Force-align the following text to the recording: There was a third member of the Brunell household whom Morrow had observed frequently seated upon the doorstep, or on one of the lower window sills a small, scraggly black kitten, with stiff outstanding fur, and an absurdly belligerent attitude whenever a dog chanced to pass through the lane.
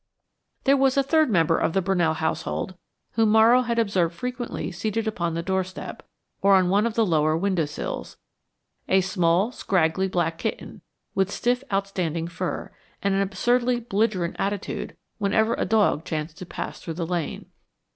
There 0.63 0.75
was 0.77 0.97
a 0.97 1.03
third 1.03 1.29
member 1.29 1.59
of 1.59 1.73
the 1.73 1.81
Brunell 1.83 2.15
household 2.15 2.73
whom 3.11 3.29
Morrow 3.29 3.61
had 3.61 3.77
observed 3.77 4.15
frequently 4.15 4.71
seated 4.71 5.07
upon 5.07 5.35
the 5.35 5.43
doorstep, 5.43 6.01
or 6.41 6.55
on 6.55 6.69
one 6.69 6.87
of 6.87 6.95
the 6.95 7.05
lower 7.05 7.37
window 7.37 7.65
sills 7.65 8.17
a 8.89 9.01
small, 9.01 9.51
scraggly 9.51 10.07
black 10.07 10.39
kitten, 10.39 10.81
with 11.13 11.29
stiff 11.29 11.63
outstanding 11.71 12.27
fur, 12.27 12.71
and 13.03 13.13
an 13.13 13.21
absurdly 13.21 13.79
belligerent 13.79 14.35
attitude 14.39 14.97
whenever 15.19 15.53
a 15.53 15.65
dog 15.65 16.03
chanced 16.03 16.39
to 16.39 16.47
pass 16.47 16.79
through 16.79 16.95
the 16.95 17.05
lane. 17.05 17.45